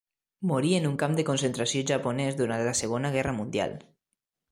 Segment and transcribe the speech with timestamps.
[0.51, 3.81] Morí en un camp de concentració japonès durant la Segona Guerra Mundial.